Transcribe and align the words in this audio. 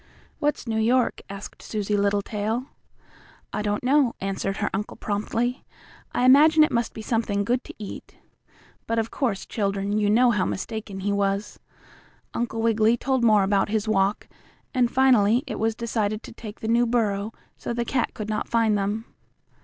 "What's 0.39 0.65
New 0.65 0.79
York?" 0.79 1.21
asked 1.29 1.61
Susie 1.61 1.95
Littletail. 1.95 2.65
"I 3.53 3.61
don't 3.61 3.83
know," 3.83 4.15
answered 4.19 4.57
her 4.57 4.71
uncle 4.73 4.97
promptly. 4.97 5.63
"I 6.11 6.25
imagine 6.25 6.63
it 6.63 6.71
must 6.71 6.95
be 6.95 7.03
something 7.03 7.43
good 7.45 7.63
to 7.65 7.75
eat." 7.77 8.15
But 8.87 8.97
of 8.97 9.11
course, 9.11 9.45
children, 9.45 9.99
you 9.99 10.09
know 10.09 10.31
how 10.31 10.43
mistaken 10.45 11.01
he 11.01 11.13
was. 11.13 11.59
Uncle 12.33 12.63
Wiggily 12.63 12.97
told 12.97 13.23
more 13.23 13.43
about 13.43 13.69
his 13.69 13.87
walk, 13.87 14.27
and 14.73 14.89
finally 14.89 15.43
it 15.45 15.59
was 15.59 15.75
decided 15.75 16.23
to 16.23 16.31
take 16.31 16.61
the 16.61 16.67
new 16.67 16.87
burrow, 16.87 17.31
so 17.55 17.71
the 17.71 17.85
cat 17.85 18.15
could 18.15 18.27
not 18.27 18.49
find 18.49 18.75
them. 18.75 19.05